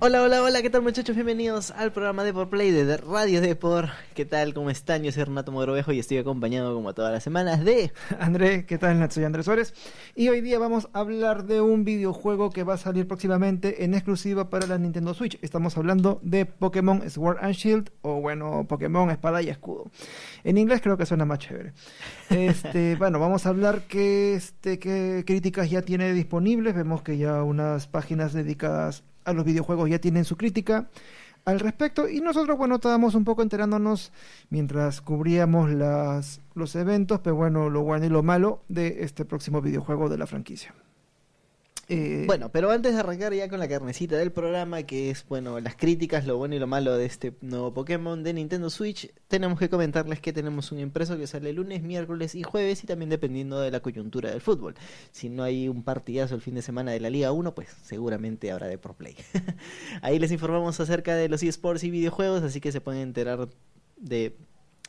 [0.00, 1.14] Hola, hola, hola, ¿qué tal muchachos?
[1.14, 3.90] Bienvenidos al programa de Por Play de Radio Depor.
[4.14, 4.52] ¿Qué tal?
[4.52, 5.04] ¿Cómo están?
[5.04, 7.92] Yo soy Renato Mogrovejo y estoy acompañado como todas las semanas de...
[8.18, 9.10] André, ¿qué tal?
[9.10, 9.72] Soy Andrés Suárez.
[10.16, 13.94] Y hoy día vamos a hablar de un videojuego que va a salir próximamente en
[13.94, 15.38] exclusiva para la Nintendo Switch.
[15.42, 19.90] Estamos hablando de Pokémon Sword and Shield o bueno, Pokémon Espada y Escudo.
[20.42, 21.72] En inglés creo que suena más chévere.
[22.30, 26.74] Este, bueno, vamos a hablar que este qué críticas ya tiene disponibles.
[26.74, 30.88] Vemos que ya unas páginas dedicadas a los videojuegos ya tienen su crítica
[31.44, 32.08] al respecto.
[32.08, 34.12] Y nosotros bueno estábamos un poco enterándonos
[34.50, 39.60] mientras cubríamos las, los eventos pero bueno lo bueno y lo malo de este próximo
[39.60, 40.74] videojuego de la franquicia
[41.88, 45.60] eh, bueno, pero antes de arrancar ya con la carnecita del programa, que es, bueno,
[45.60, 49.58] las críticas, lo bueno y lo malo de este nuevo Pokémon de Nintendo Switch, tenemos
[49.58, 53.60] que comentarles que tenemos un impreso que sale lunes, miércoles y jueves y también dependiendo
[53.60, 54.74] de la coyuntura del fútbol.
[55.10, 58.50] Si no hay un partidazo el fin de semana de la Liga 1, pues seguramente
[58.50, 59.16] habrá de Pro Play.
[60.02, 63.48] Ahí les informamos acerca de los eSports y videojuegos, así que se pueden enterar
[63.96, 64.36] de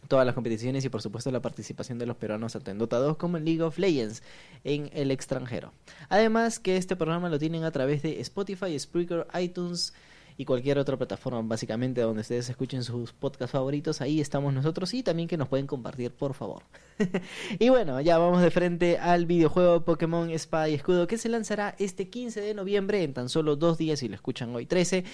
[0.07, 3.17] todas las competiciones y por supuesto la participación de los peruanos tanto en Dota 2
[3.17, 4.23] como en League of Legends
[4.63, 5.71] en el extranjero.
[6.09, 9.93] Además que este programa lo tienen a través de Spotify, Spreaker, iTunes
[10.37, 15.01] y cualquier otra plataforma básicamente donde ustedes escuchen sus podcasts favoritos, ahí estamos nosotros y
[15.01, 16.63] también que nos pueden compartir por favor.
[17.59, 21.75] y bueno, ya vamos de frente al videojuego Pokémon Espada y Escudo que se lanzará
[21.79, 25.05] este 15 de noviembre en tan solo dos días y lo escuchan hoy 13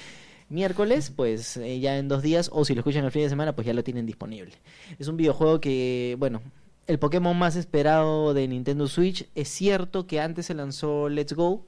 [0.52, 3.56] miércoles, pues eh, ya en dos días, o si lo escuchan el fin de semana,
[3.56, 4.54] pues ya lo tienen disponible.
[5.00, 6.42] Es un videojuego que, bueno,
[6.88, 9.28] el Pokémon más esperado de Nintendo Switch.
[9.36, 11.66] Es cierto que antes se lanzó Let's Go,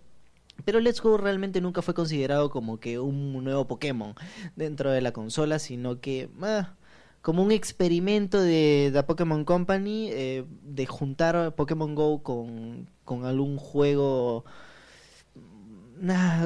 [0.65, 4.13] pero Let's Go realmente nunca fue considerado como que un nuevo Pokémon
[4.55, 6.29] dentro de la consola, sino que...
[6.41, 6.75] Ah,
[7.23, 13.55] como un experimento de la Pokémon Company eh, de juntar Pokémon Go con, con algún
[13.55, 14.43] juego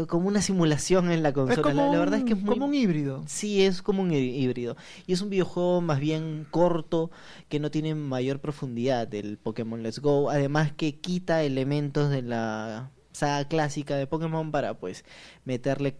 [0.08, 1.74] como una simulación en la consola.
[1.74, 3.24] la, verdad es que es como un híbrido.
[3.28, 4.76] Sí, es como un híbrido.
[5.06, 7.12] Y es un videojuego más bien corto
[7.50, 10.30] que no tiene mayor profundidad del Pokémon Let's Go.
[10.30, 15.04] Además que quita elementos de la saga clásica de Pokémon para pues
[15.44, 15.98] meterle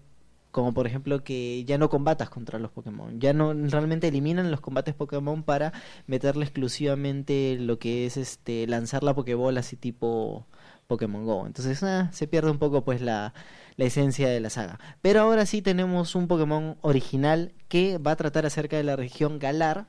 [0.52, 4.60] como por ejemplo que ya no combatas contra los Pokémon, ya no realmente eliminan los
[4.60, 5.72] combates Pokémon para
[6.08, 10.48] meterle exclusivamente lo que es este lanzar la Pokébola así tipo
[10.88, 11.46] Pokémon Go.
[11.46, 13.34] Entonces ah, se pierde un poco pues la,
[13.78, 14.80] esencia de la saga.
[15.02, 19.38] Pero ahora sí tenemos un Pokémon original que va a tratar acerca de la región
[19.40, 19.88] Galar,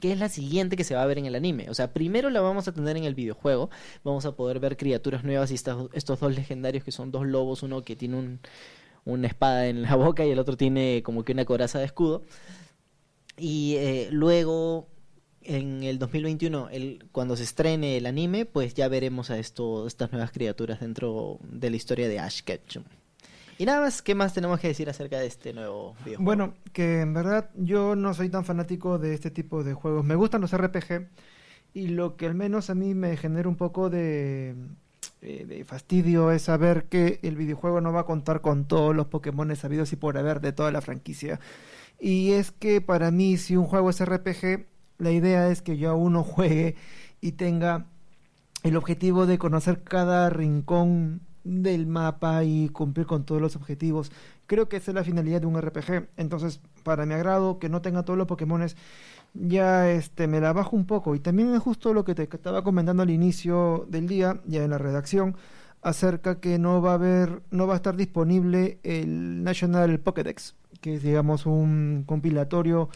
[0.00, 1.68] que es la siguiente que se va a ver en el anime.
[1.68, 3.68] O sea, primero la vamos a tener en el videojuego,
[4.04, 7.62] vamos a poder ver criaturas nuevas y estos, estos dos legendarios que son dos lobos,
[7.62, 8.40] uno que tiene un,
[9.04, 12.24] una espada en la boca y el otro tiene como que una coraza de escudo.
[13.36, 14.88] Y eh, luego
[15.48, 20.12] en el 2021, el, cuando se estrene el anime, pues ya veremos a esto, estas
[20.12, 22.84] nuevas criaturas dentro de la historia de Ash Ketchum.
[23.56, 26.22] Y nada más, ¿qué más tenemos que decir acerca de este nuevo videojuego?
[26.22, 30.04] Bueno, que en verdad yo no soy tan fanático de este tipo de juegos.
[30.04, 31.08] Me gustan los RPG
[31.72, 34.54] y lo que al menos a mí me genera un poco de,
[35.22, 39.06] eh, de fastidio es saber que el videojuego no va a contar con todos los
[39.06, 41.40] Pokémon sabidos y por haber de toda la franquicia.
[41.98, 45.94] Y es que para mí si un juego es RPG la idea es que ya
[45.94, 46.76] uno juegue
[47.20, 47.86] y tenga
[48.62, 54.12] el objetivo de conocer cada rincón del mapa y cumplir con todos los objetivos.
[54.46, 56.08] Creo que esa es la finalidad de un RPG.
[56.16, 58.76] Entonces, para mi agrado, que no tenga todos los Pokémones,
[59.34, 61.14] ya este me la bajo un poco.
[61.14, 64.70] Y también es justo lo que te estaba comentando al inicio del día, ya en
[64.70, 65.36] la redacción,
[65.82, 70.94] acerca que no va a haber, no va a estar disponible el National Pokédex, que
[70.94, 72.88] es digamos un compilatorio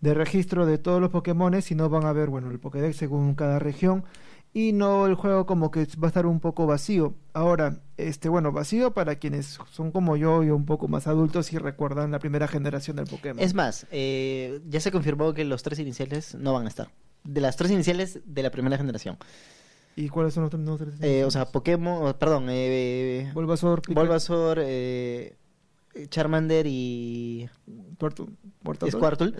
[0.00, 3.58] de registro de todos los Pokémon, sino van a ver, bueno, el Pokédex según cada
[3.58, 4.04] región
[4.52, 7.14] y no el juego como que va a estar un poco vacío.
[7.32, 11.58] Ahora, este bueno, vacío para quienes son como yo y un poco más adultos y
[11.58, 13.42] recuerdan la primera generación del Pokémon.
[13.42, 16.90] Es más, eh, ya se confirmó que los tres iniciales no van a estar.
[17.22, 19.18] De las tres iniciales de la primera generación.
[19.96, 20.60] ¿Y cuáles son los tres?
[20.60, 20.94] iniciales?
[21.02, 25.36] Eh, o sea, Pokémon, perdón, eh, Bulbasaur, Bulbasaur, eh,
[26.08, 27.48] Charmander y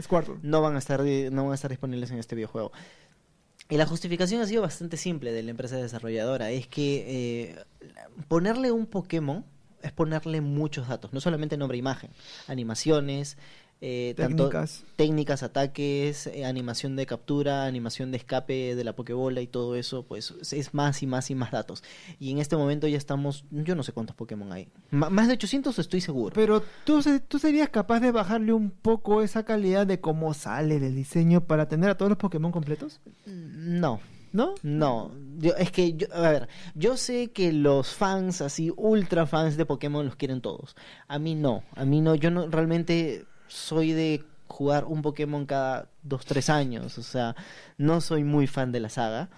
[0.02, 2.72] Squirtle, no van a estar no van a estar disponibles en este videojuego.
[3.68, 7.64] Y la justificación ha sido bastante simple de la empresa desarrolladora, es que eh,
[8.26, 9.44] ponerle un Pokémon
[9.82, 12.10] es ponerle muchos datos, no solamente nombre e imagen,
[12.48, 13.38] animaciones,
[13.82, 14.84] eh, técnicas.
[14.96, 20.02] técnicas, ataques, eh, animación de captura, animación de escape de la Pokébola y todo eso,
[20.02, 21.82] pues es más y más y más datos.
[22.18, 25.78] Y en este momento ya estamos, yo no sé cuántos Pokémon hay, más de 800
[25.78, 26.34] estoy seguro.
[26.34, 30.94] Pero ¿tú, tú serías capaz de bajarle un poco esa calidad de cómo sale del
[30.94, 33.00] diseño para tener a todos los Pokémon completos?
[33.26, 34.00] No.
[34.32, 34.54] ¿No?
[34.62, 39.56] No, yo, es que, yo, a ver, yo sé que los fans, así, ultra fans
[39.56, 40.76] de Pokémon los quieren todos.
[41.08, 45.88] A mí no, a mí no, yo no realmente soy de jugar un Pokémon cada
[46.02, 47.36] dos, tres años, o sea,
[47.78, 49.30] no soy muy fan de la saga,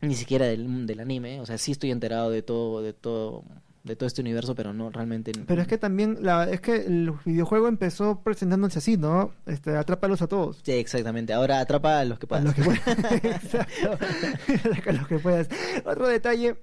[0.00, 3.44] ni siquiera del, del anime, o sea, sí estoy enterado de todo, de todo
[3.86, 5.32] de todo este universo, pero no realmente.
[5.46, 9.32] Pero es que también, la, es que el videojuego empezó presentándose así, ¿no?
[9.46, 10.58] Este, atrápalos a todos.
[10.64, 11.32] Sí, exactamente.
[11.32, 12.44] Ahora atrapa a los que puedas.
[12.44, 12.80] A los que puedas.
[14.86, 15.48] A los que puedas.
[15.84, 16.56] Otro detalle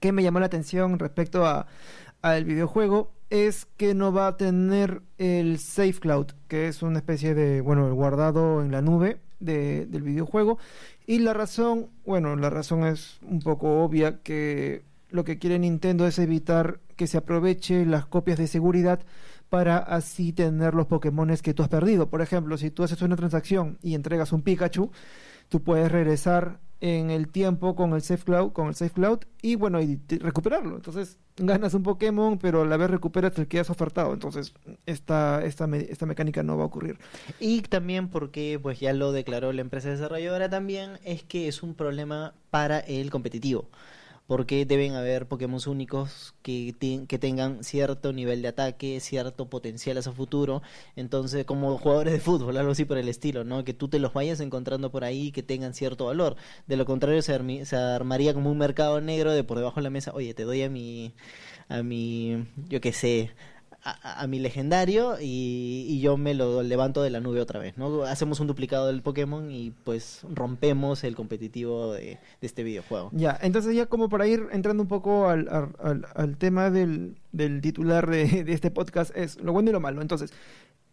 [0.00, 1.66] que me llamó la atención respecto a
[2.22, 7.34] al videojuego es que no va a tener el Safe Cloud, que es una especie
[7.34, 10.58] de, bueno, el guardado en la nube de, del videojuego.
[11.06, 16.06] Y la razón, bueno, la razón es un poco obvia que lo que quiere Nintendo
[16.06, 19.00] es evitar que se aproveche las copias de seguridad
[19.48, 22.08] para así tener los Pokémon que tú has perdido.
[22.08, 24.90] Por ejemplo, si tú haces una transacción y entregas un Pikachu,
[25.48, 29.54] tú puedes regresar en el tiempo con el Safe Cloud, con el Safe Cloud y
[29.56, 30.76] bueno, y recuperarlo.
[30.76, 34.12] Entonces, ganas un Pokémon, pero a la vez recuperas el que has ofertado.
[34.14, 34.54] Entonces,
[34.86, 36.98] esta, esta, esta mecánica no va a ocurrir.
[37.38, 41.74] Y también porque, pues ya lo declaró la empresa desarrolladora también, es que es un
[41.74, 43.68] problema para el competitivo
[44.30, 46.72] porque deben haber Pokémon únicos que,
[47.08, 50.62] que tengan cierto nivel de ataque, cierto potencial hacia futuro.
[50.94, 53.64] Entonces, como jugadores de fútbol, algo así por el estilo, ¿no?
[53.64, 56.36] Que tú te los vayas encontrando por ahí que tengan cierto valor.
[56.68, 59.90] De lo contrario, se, se armaría como un mercado negro de por debajo de la
[59.90, 61.12] mesa, oye, te doy a mi,
[61.68, 63.32] a mi, yo qué sé,
[63.82, 68.04] a, mi legendario y, yo me lo levanto de la nube otra vez, ¿no?
[68.04, 73.10] Hacemos un duplicado del Pokémon y pues rompemos el competitivo de, este videojuego.
[73.12, 75.48] Ya, entonces ya como para ir entrando un poco al,
[76.14, 80.02] al, tema del, del titular de, de, este podcast es lo bueno y lo malo.
[80.02, 80.32] Entonces,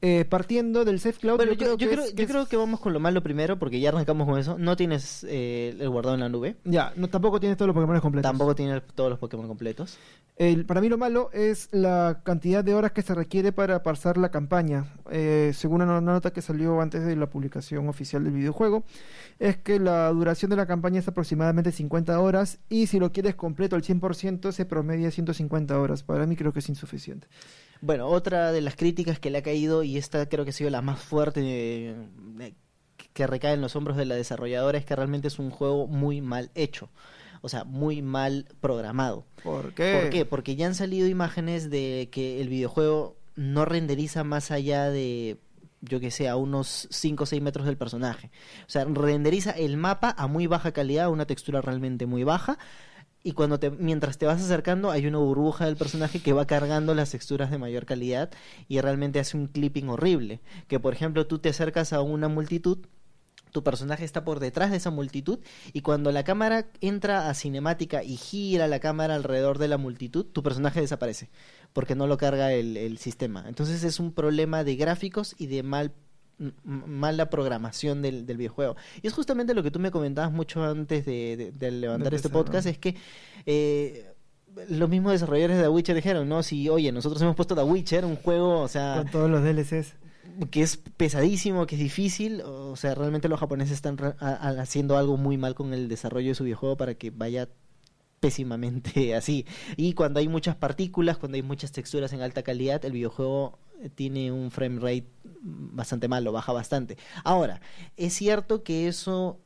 [0.02, 1.42] eh, partiendo del Safe Cloud.
[1.42, 4.58] yo, creo, yo, creo, que vamos con lo malo primero, porque ya arrancamos con eso.
[4.60, 6.58] No tienes eh, el guardado en la nube.
[6.66, 8.30] Ya, no, tampoco tienes todos los Pokémon completos.
[8.30, 9.98] Tampoco tienes todos los Pokémon completos.
[10.36, 14.18] El, para mí lo malo es la cantidad de horas que se requiere para pasar
[14.18, 14.94] la campaña.
[15.10, 18.84] Eh, según una nota que salió antes de la publicación oficial del videojuego,
[19.40, 23.34] es que la duración de la campaña es aproximadamente 50 horas y si lo quieres
[23.34, 26.04] completo al 100% se promedia 150 horas.
[26.04, 27.28] Para mí creo que es insuficiente.
[27.82, 30.70] Bueno, otra de las críticas que le ha caído, y esta creo que ha sido
[30.70, 32.54] la más fuerte eh,
[33.14, 36.22] que recae en los hombros de la desarrolladora, es que realmente es un juego muy
[36.22, 36.90] mal hecho.
[37.42, 39.26] O sea, muy mal programado.
[39.44, 40.00] ¿Por qué?
[40.02, 40.26] ¿Por qué?
[40.26, 45.38] Porque ya han salido imágenes de que el videojuego no renderiza más allá de
[45.82, 48.32] yo que sé, a unos 5 o 6 metros del personaje.
[48.66, 52.58] O sea, renderiza el mapa a muy baja calidad, una textura realmente muy baja,
[53.28, 56.96] y cuando te, mientras te vas acercando hay una burbuja del personaje que va cargando
[56.96, 58.32] las texturas de mayor calidad
[58.70, 60.40] y realmente hace un clipping horrible.
[60.70, 62.78] Que por ejemplo tú te acercas a una multitud,
[63.52, 65.40] tu personaje está por detrás de esa multitud
[65.74, 70.26] y cuando la cámara entra a cinemática y gira la cámara alrededor de la multitud,
[70.26, 71.30] tu personaje desaparece
[71.74, 73.44] porque no lo carga el, el sistema.
[73.50, 75.92] Entonces es un problema de gráficos y de mal
[76.64, 78.76] mala programación del, del, videojuego.
[79.02, 82.78] Y es justamente lo que tú me comentabas mucho antes de, levantar este podcast, es
[82.78, 82.96] que
[83.46, 84.14] eh,
[84.70, 86.44] los mismos desarrolladores de The Witcher dijeron, ¿no?
[86.44, 88.98] Si, oye, nosotros hemos puesto The Witcher, un juego, o sea...
[88.98, 89.96] Con todos los DLCs.
[90.52, 95.38] Que es pesadísimo, que es difícil, o sea, realmente los japoneses están haciendo algo muy
[95.38, 97.50] mal con el desarrollo de su videojuego para que vaya
[98.20, 99.46] pésimamente así.
[99.76, 103.58] Y cuando hay muchas partículas, cuando hay muchas texturas en alta calidad, el videojuego
[103.96, 105.08] tiene un frame rate
[105.42, 106.98] bastante malo, baja bastante.
[107.24, 107.62] Ahora,
[107.96, 109.40] es cierto que eso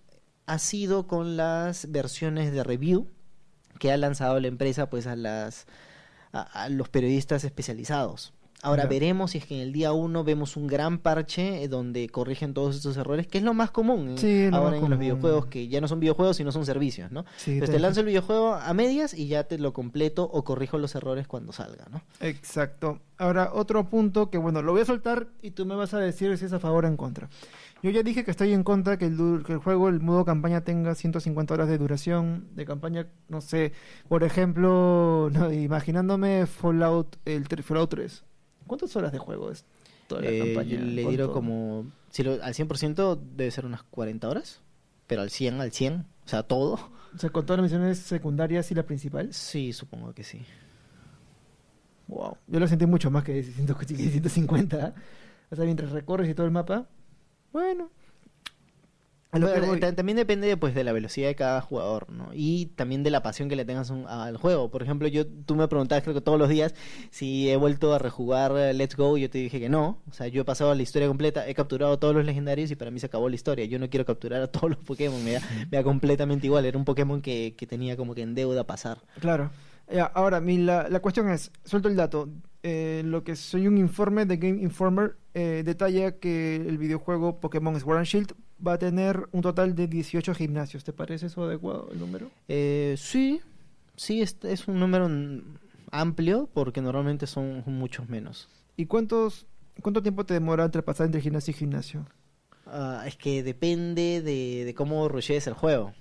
[0.46, 3.08] ha sido con las versiones de review
[3.80, 5.66] que ha lanzado la empresa pues a las
[6.34, 8.34] a los periodistas especializados.
[8.64, 12.08] Ahora veremos si es que en el día 1 vemos un gran parche eh, donde
[12.10, 14.16] corrigen todos estos errores, que es lo más común
[14.54, 17.26] ahora en los videojuegos, que ya no son videojuegos, sino son servicios, ¿no?
[17.48, 20.94] Entonces te lanzo el videojuego a medias y ya te lo completo o corrijo los
[20.94, 22.04] errores cuando salga, ¿no?
[22.20, 23.00] Exacto.
[23.18, 26.38] Ahora, otro punto que, bueno, lo voy a soltar y tú me vas a decir
[26.38, 27.30] si es a favor o en contra.
[27.82, 30.62] Yo ya dije que estoy en contra que el, que el juego, el modo campaña
[30.62, 33.74] tenga 150 horas de duración de campaña, no sé,
[34.08, 38.24] por ejemplo, imaginándome Fallout, el Fallout 3
[38.72, 39.66] ¿Cuántas horas de juego es
[40.08, 40.80] toda la eh, campaña?
[40.80, 41.92] Le dieron como.
[42.10, 44.62] Si lo, al 100% debe ser unas 40 horas.
[45.08, 46.06] Pero al 100, al 100.
[46.26, 46.80] O sea, todo.
[47.14, 49.34] O sea, con todas las misiones secundarias y la principal.
[49.34, 50.46] Sí, supongo que sí.
[52.08, 52.38] Wow.
[52.48, 54.96] Yo lo sentí mucho más que 150.
[55.52, 56.88] O sea, mientras recorres y todo el mapa.
[57.52, 57.92] Bueno.
[59.32, 62.32] También depende pues de la velocidad de cada jugador, ¿no?
[62.34, 64.70] Y también de la pasión que le tengas al juego.
[64.70, 66.76] Por ejemplo, yo tú me preguntabas creo que todos los días
[67.12, 70.02] si he vuelto a rejugar eh, Let's Go, yo te dije que no.
[70.10, 72.92] O sea, yo he pasado la historia completa, he capturado todos los legendarios y para
[72.92, 73.66] mí se acabó la historia.
[73.66, 76.66] Yo no quiero capturar a todos los Pokémon, me da, completamente igual.
[76.66, 78.98] Era un Pokémon que, que tenía como que en deuda pasar.
[79.20, 79.50] Claro.
[80.14, 82.28] ahora, mi, la, la cuestión es, suelto el dato.
[82.64, 87.80] Eh, lo que soy un informe de Game Informer eh, detalla que el videojuego Pokémon
[87.80, 90.84] Sword and Shield va a tener un total de 18 gimnasios.
[90.84, 92.32] ¿Te parece eso adecuado el número?
[92.48, 93.42] Eh, sí,
[93.96, 95.10] sí, es, es un número
[95.92, 98.50] amplio porque normalmente son muchos menos.
[98.78, 99.48] ¿Y cuántos,
[99.82, 102.06] cuánto tiempo te demora entre pasar entre gimnasio y gimnasio?
[102.66, 105.94] Ah, es que depende de, de cómo rushes el juego.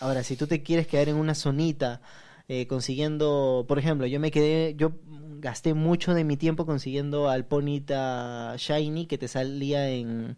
[0.00, 2.00] Ahora, si tú te quieres quedar en una zonita
[2.48, 4.92] eh, consiguiendo, por ejemplo, yo me quedé, yo
[5.38, 10.36] gasté mucho de mi tiempo consiguiendo al Ponita Shiny que te salía en,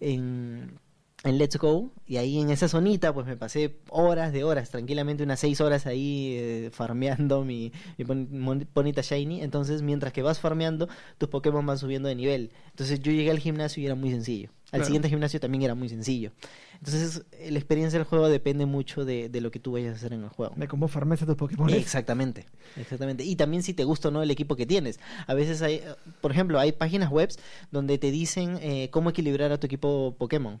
[0.00, 0.78] en,
[1.22, 1.92] Let's Go.
[2.06, 5.86] Y ahí en esa zonita, pues me pasé horas de horas, tranquilamente unas seis horas
[5.86, 9.42] ahí eh, farmeando mi, mi Ponita Shiny.
[9.42, 10.88] Entonces, mientras que vas farmeando,
[11.18, 12.52] tus Pokémon van subiendo de nivel.
[12.70, 14.50] Entonces, yo llegué al gimnasio y era muy sencillo.
[14.72, 16.32] Al siguiente gimnasio también era muy sencillo.
[16.74, 20.12] Entonces, la experiencia del juego depende mucho de, de, lo que tú vayas a hacer
[20.12, 20.54] en el juego.
[20.56, 21.68] De cómo farmes a tus Pokémon.
[21.70, 22.46] Exactamente,
[22.76, 23.24] exactamente.
[23.24, 25.00] Y también si te gusta o no el equipo que tienes.
[25.26, 25.82] A veces hay,
[26.20, 27.30] por ejemplo, hay páginas web
[27.70, 30.60] donde te dicen eh, cómo equilibrar a tu equipo Pokémon.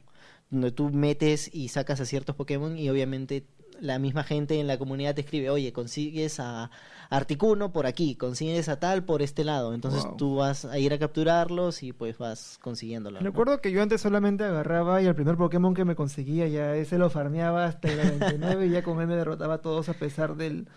[0.50, 3.44] Donde tú metes y sacas a ciertos Pokémon y obviamente
[3.80, 6.70] la misma gente en la comunidad te escribe, oye, consigues a
[7.10, 9.74] Articuno por aquí, consigues a tal por este lado.
[9.74, 13.18] Entonces tú vas a ir a capturarlos y pues vas consiguiéndolo.
[13.18, 16.98] Recuerdo que yo antes solamente agarraba y el primer Pokémon que me conseguía ya ese
[16.98, 20.36] lo farmeaba hasta el 99 y ya con él me derrotaba a todos a pesar
[20.36, 20.68] del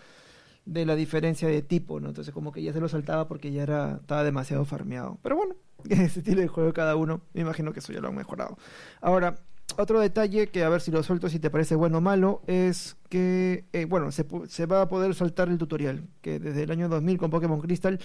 [0.66, 2.08] de la diferencia de tipo, ¿no?
[2.08, 5.18] Entonces como que ya se lo saltaba porque ya era estaba demasiado farmeado.
[5.22, 5.54] Pero bueno,
[5.88, 8.58] ese estilo de juego de cada uno, me imagino que eso ya lo han mejorado.
[9.00, 9.36] Ahora,
[9.76, 12.96] otro detalle que a ver si lo suelto, si te parece bueno o malo, es
[13.08, 16.88] que, eh, bueno, se, se, va a poder saltar el tutorial, que desde el año
[16.88, 17.98] 2000 con Pokémon Crystal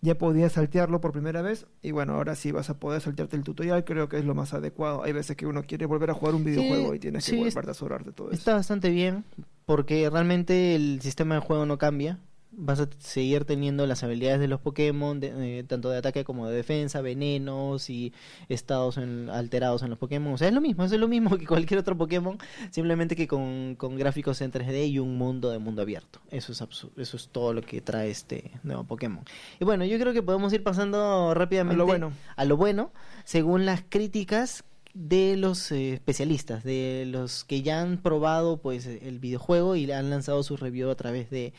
[0.00, 3.44] ya podías saltearlo por primera vez, y bueno, ahora sí vas a poder saltearte el
[3.44, 5.02] tutorial, creo que es lo más adecuado.
[5.02, 7.98] Hay veces que uno quiere volver a jugar un videojuego y tienes que volver a
[8.04, 8.38] de todo eso.
[8.38, 9.24] Está bastante bien,
[9.66, 12.18] porque realmente el sistema de juego no cambia,
[12.56, 16.56] vas a seguir teniendo las habilidades de los Pokémon, eh, tanto de ataque como de
[16.56, 18.12] defensa, venenos y
[18.48, 20.34] estados alterados en los Pokémon.
[20.34, 22.38] O sea, es lo mismo, es lo mismo que cualquier otro Pokémon,
[22.70, 26.20] simplemente que con, gráficos en 3D y un mundo de mundo abierto.
[26.30, 26.62] Eso es,
[26.96, 29.24] eso es todo lo que trae este nuevo Pokémon.
[29.60, 32.92] Y bueno, yo creo que podemos ir pasando rápidamente a lo bueno, a lo bueno
[33.24, 39.18] según las críticas de los eh, especialistas, de los que ya han probado pues el
[39.18, 41.52] videojuego y han lanzado su review a través de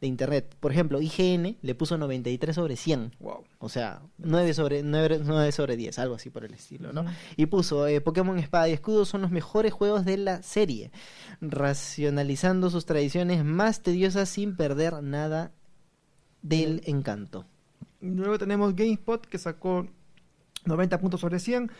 [0.00, 0.54] de internet.
[0.60, 3.16] Por ejemplo, IGN le puso 93 sobre 100.
[3.18, 3.44] Wow.
[3.58, 7.04] O sea, 9 sobre, 9, sobre 10, algo así por el estilo, ¿no?
[7.36, 10.92] Y puso, eh, Pokémon Espada y Escudo son los mejores juegos de la serie,
[11.40, 15.52] racionalizando sus tradiciones más tediosas sin perder nada
[16.42, 17.44] del encanto.
[18.00, 19.88] Luego tenemos GameSpot que sacó
[20.64, 21.70] 90 puntos sobre 100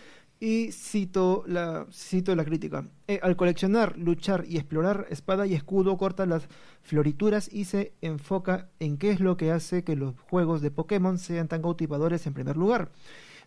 [0.41, 2.87] y cito la, cito la crítica.
[3.07, 6.49] Eh, al coleccionar, luchar y explorar, espada y escudo corta las
[6.83, 11.19] florituras y se enfoca en qué es lo que hace que los juegos de Pokémon
[11.19, 12.91] sean tan cautivadores en primer lugar.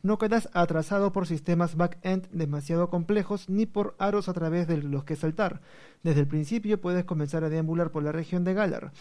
[0.03, 5.03] No quedas atrasado por sistemas back-end demasiado complejos ni por aros a través de los
[5.03, 5.61] que saltar.
[6.03, 8.91] Desde el principio puedes comenzar a deambular por la región de Galar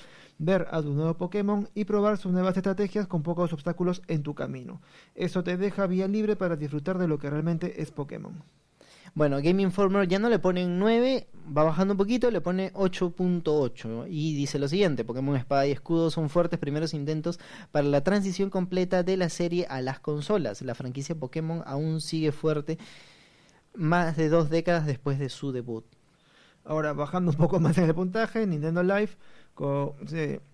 [0.41, 4.35] ver a tu nuevo Pokémon y probar sus nuevas estrategias con pocos obstáculos en tu
[4.35, 4.81] camino.
[5.15, 8.43] Eso te deja vía libre para disfrutar de lo que realmente es Pokémon.
[9.15, 11.27] Bueno, Game Informer ya no le ponen 9,
[11.57, 16.11] va bajando un poquito, le pone 8.8 y dice lo siguiente, Pokémon Espada y Escudo
[16.11, 17.41] son fuertes primeros intentos
[17.73, 20.63] para la transición completa de la serie a las consolas.
[20.63, 22.79] La franquicia Pokémon aún sigue fuerte
[23.75, 25.85] más de dos décadas después de su debut.
[26.65, 29.17] Ahora, bajando un poco más en el puntaje, Nintendo Live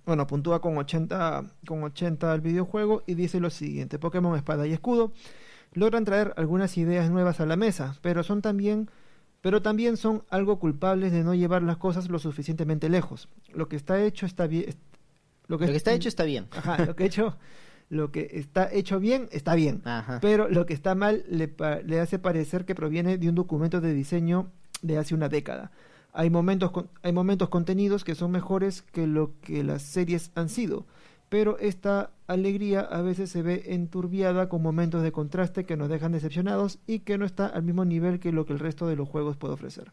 [0.05, 4.73] bueno, puntúa con 80, con 80 al videojuego y dice lo siguiente, Pokémon Espada y
[4.73, 5.13] Escudo
[5.77, 8.91] logran traer algunas ideas nuevas a la mesa, pero son también
[9.43, 13.29] pero también son algo culpables de no llevar las cosas lo suficientemente lejos.
[13.55, 14.75] Lo que está hecho está bien.
[15.47, 16.49] Lo que, está hecho está bien.
[16.51, 17.37] Ajá, lo que hecho
[17.89, 19.83] lo que está hecho bien está bien,
[20.21, 21.55] pero lo que está mal le,
[21.85, 24.51] le hace parecer que proviene de un documento de diseño
[24.83, 25.71] de hace una década.
[26.13, 30.87] Hay momentos, hay momentos contenidos que son mejores que lo que las series han sido,
[31.29, 36.13] pero esta alegría a veces se ve enturbiada con momentos de contraste que nos dejan
[36.13, 39.09] decepcionados y que no está al mismo nivel que lo que el resto de los
[39.09, 39.91] juegos puede ofrecer.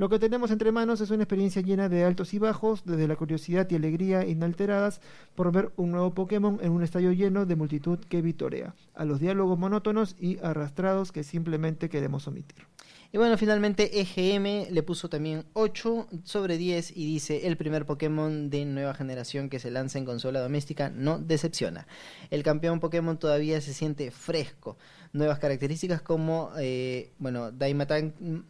[0.00, 3.16] Lo que tenemos entre manos es una experiencia llena de altos y bajos, desde la
[3.16, 5.02] curiosidad y alegría inalteradas
[5.34, 9.20] por ver un nuevo Pokémon en un estadio lleno de multitud que vitorea, a los
[9.20, 12.64] diálogos monótonos y arrastrados que simplemente queremos omitir.
[13.12, 18.50] Y bueno, finalmente EGM le puso también 8 sobre 10 y dice, el primer Pokémon
[18.50, 21.88] de nueva generación que se lanza en consola doméstica no decepciona.
[22.30, 24.78] El campeón Pokémon todavía se siente fresco.
[25.12, 28.44] Nuevas características como, eh, bueno, Dynamaxing.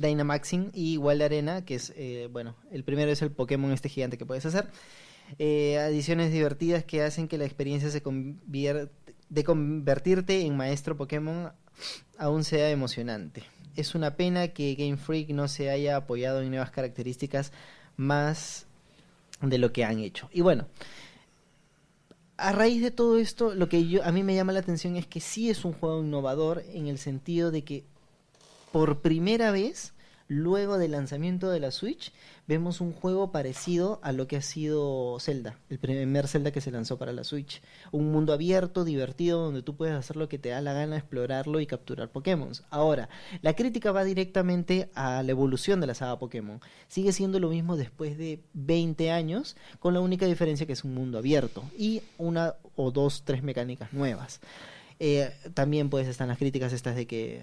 [0.00, 3.88] Dynamaxing y igual de Arena, que es, eh, bueno, el primero es el Pokémon este
[3.88, 4.66] gigante que puedes hacer.
[5.38, 8.90] Eh, adiciones divertidas que hacen que la experiencia se convierta
[9.28, 11.52] de convertirte en maestro Pokémon
[12.18, 13.42] aún sea emocionante.
[13.76, 17.52] Es una pena que Game Freak no se haya apoyado en nuevas características
[17.96, 18.66] más
[19.40, 20.28] de lo que han hecho.
[20.32, 20.66] Y bueno,
[22.36, 25.06] a raíz de todo esto, lo que yo, a mí me llama la atención es
[25.06, 27.84] que sí es un juego innovador en el sentido de que
[28.72, 29.92] por primera vez
[30.28, 32.12] luego del lanzamiento de la Switch,
[32.46, 36.70] vemos un juego parecido a lo que ha sido Zelda, el primer Zelda que se
[36.70, 37.62] lanzó para la Switch.
[37.90, 41.60] Un mundo abierto, divertido, donde tú puedes hacer lo que te da la gana, explorarlo
[41.60, 42.52] y capturar Pokémon.
[42.70, 43.08] Ahora,
[43.42, 46.60] la crítica va directamente a la evolución de la saga Pokémon.
[46.88, 50.94] Sigue siendo lo mismo después de 20 años, con la única diferencia que es un
[50.94, 54.40] mundo abierto y una o dos, tres mecánicas nuevas.
[55.00, 57.42] Eh, también pues están las críticas estas de que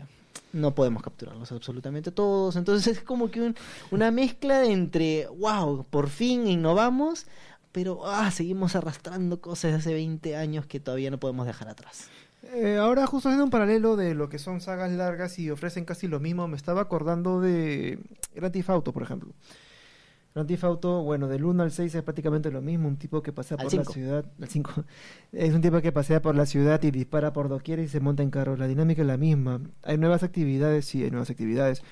[0.54, 2.56] no podemos capturarlos absolutamente todos.
[2.56, 3.54] Entonces es como que
[3.92, 7.26] una mezcla entre, wow, por fin innovamos,
[7.72, 12.10] pero ah, seguimos arrastrando cosas de hace 20 años que todavía no podemos dejar atrás.
[12.54, 16.08] Eh, ahora justo haciendo un paralelo de lo que son sagas largas y ofrecen casi
[16.08, 18.00] lo mismo, me estaba acordando de
[18.36, 19.34] Grand Theft por ejemplo.
[20.36, 23.32] Grand Theft Auto, bueno, del 1 al 6 es prácticamente lo mismo, un tipo que
[23.32, 24.84] pasea por la ciudad, al 5,
[25.32, 28.22] es un tipo que pasea por la ciudad y dispara por doquier y se monta
[28.22, 31.84] en carro, la dinámica es la misma, hay nuevas actividades, sí, hay nuevas actividades,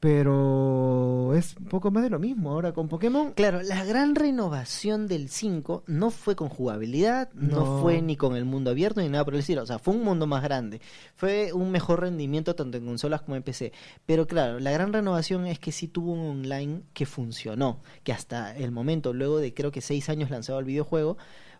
[0.00, 3.32] pero es un poco más de lo mismo ahora con Pokémon.
[3.32, 7.80] Claro, la gran renovación del 5 no fue con jugabilidad, no.
[7.80, 9.62] fue ni con el mundo abierto ni nada por el estilo.
[9.62, 10.80] O sea, fue un mundo más grande.
[11.16, 13.72] Fue un mejor rendimiento tanto en consolas como en PC.
[14.06, 17.80] Pero claro, la gran renovación es que sí tuvo un online que funcionó.
[18.04, 21.18] Que hasta el momento, luego de creo que 6 años lanzado el videojuego,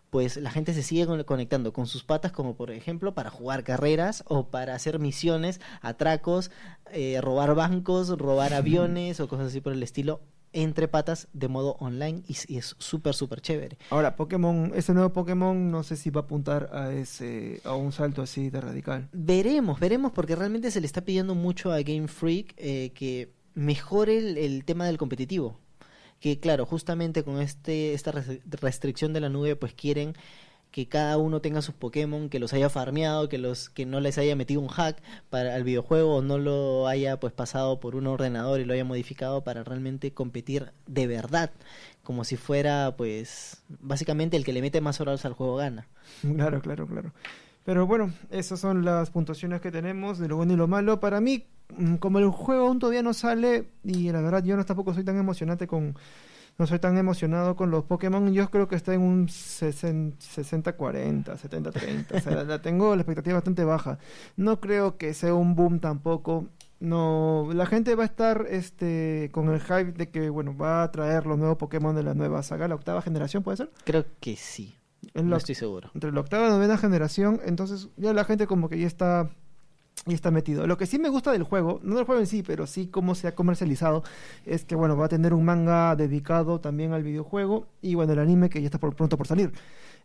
[0.09, 4.23] pues la gente se sigue conectando con sus patas, como por ejemplo para jugar carreras
[4.27, 6.51] o para hacer misiones, atracos,
[6.91, 11.75] eh, robar bancos, robar aviones o cosas así por el estilo entre patas de modo
[11.79, 13.77] online y, es súper súper chévere.
[13.91, 17.91] Ahora, Pokémon, ese nuevo Pokémon no sé si va a apuntar a ese a un
[17.91, 19.09] salto así de radical.
[19.13, 24.17] Veremos, veremos porque realmente se le está pidiendo mucho a Game Freak eh, que mejore
[24.45, 25.59] el tema del competitivo
[26.19, 28.11] que claro, justamente con este esta
[28.61, 30.15] restricción de la nube pues quieren
[30.71, 34.17] que cada uno tenga sus Pokémon, que los haya farmeado, que los que no les
[34.17, 38.05] haya metido un hack para el videojuego o no lo haya pues pasado por un
[38.05, 41.51] ordenador y lo haya modificado para realmente competir de verdad,
[42.03, 45.87] como si fuera pues básicamente el que le mete más horas al juego gana.
[46.35, 47.13] Claro, claro, claro.
[47.65, 50.99] Pero bueno, esas son las puntuaciones que tenemos de lo bueno y lo malo.
[50.99, 51.45] Para mí,
[51.99, 55.17] como el juego aún todavía no sale, y la verdad yo no tampoco soy tan
[55.17, 55.95] emocionante con...
[56.57, 58.33] No soy tan emocionado con los Pokémon.
[58.33, 60.17] Yo creo que está en un 60-40,
[61.23, 62.17] 70-30.
[62.17, 63.97] O sea, la tengo la expectativa bastante baja.
[64.35, 66.49] No creo que sea un boom tampoco
[66.81, 70.91] no la gente va a estar este con el hype de que bueno va a
[70.91, 74.37] traer los nuevos Pokémon de la nueva saga la octava generación puede ser creo que
[74.37, 74.79] sí
[75.13, 75.91] no estoy seguro.
[75.93, 79.29] Entre la octava y novena generación, entonces ya la gente como que ya está
[80.05, 80.67] y está metido.
[80.67, 83.15] Lo que sí me gusta del juego, no del juego en sí, pero sí cómo
[83.15, 84.03] se ha comercializado,
[84.45, 88.19] es que bueno, va a tener un manga dedicado también al videojuego y bueno, el
[88.19, 89.51] anime que ya está por, pronto por salir.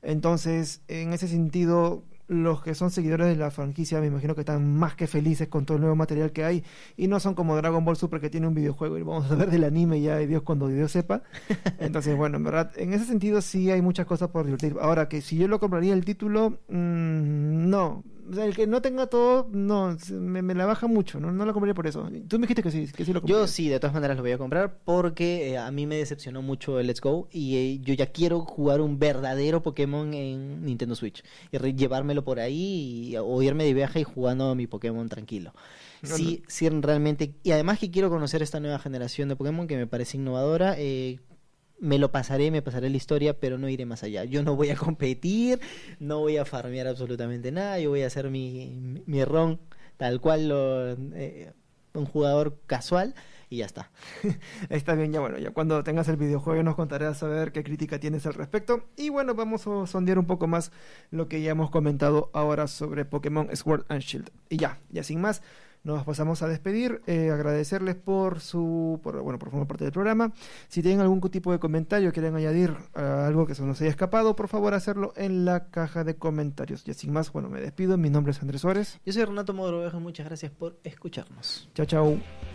[0.02, 4.76] Entonces, en ese sentido, los que son seguidores de la franquicia me imagino que están
[4.76, 6.64] más que felices con todo el nuevo material que hay
[6.96, 9.50] y no son como Dragon Ball Super que tiene un videojuego y vamos a ver
[9.50, 11.22] del anime ya de Dios cuando Dios sepa
[11.78, 15.20] entonces bueno en verdad en ese sentido sí hay muchas cosas por divertir ahora que
[15.20, 19.48] si yo lo compraría el título mmm, no o sea, el que no tenga todo,
[19.50, 21.32] no, me, la baja mucho, ¿no?
[21.32, 22.08] No la compraría por eso.
[22.28, 23.44] Tú me dijiste que sí, que sí lo compraría.
[23.44, 26.42] Yo sí, de todas maneras lo voy a comprar porque eh, a mí me decepcionó
[26.42, 30.94] mucho el Let's Go y eh, yo ya quiero jugar un verdadero Pokémon en Nintendo
[30.94, 35.08] Switch y llevármelo por ahí y, o irme de viaje y jugando a mi Pokémon
[35.08, 35.52] tranquilo.
[36.02, 37.34] sí, sí, realmente.
[37.42, 40.74] Y además que quiero conocer esta nueva generación de Pokémon que me parece innovadora.
[40.78, 41.18] Eh,
[41.80, 44.24] me lo pasaré, me pasaré la historia, pero no iré más allá.
[44.24, 45.60] Yo no voy a competir,
[45.98, 49.60] no voy a farmear absolutamente nada, yo voy a hacer mi, mi ron
[49.96, 51.52] tal cual lo, eh,
[51.94, 53.14] un jugador casual
[53.48, 53.90] y ya está.
[54.68, 57.98] está bien, ya bueno, ya cuando tengas el videojuego nos contaré a saber qué crítica
[58.00, 58.84] tienes al respecto.
[58.96, 60.72] Y bueno, vamos a sondear un poco más
[61.10, 64.30] lo que ya hemos comentado ahora sobre Pokémon Sword and Shield.
[64.48, 65.42] Y ya, ya sin más,
[65.84, 70.32] nos pasamos a despedir, eh, agradecerles por su, por, bueno, por formar parte del programa.
[70.68, 74.48] Si tienen algún tipo de comentario, quieren añadir algo que se nos haya escapado, por
[74.48, 76.86] favor hacerlo en la caja de comentarios.
[76.86, 77.96] Y sin más, bueno, me despido.
[77.96, 79.00] Mi nombre es Andrés Suárez.
[79.04, 80.00] Yo soy Renato Modrovejo.
[80.00, 81.68] Muchas gracias por escucharnos.
[81.74, 82.53] Chao, chao.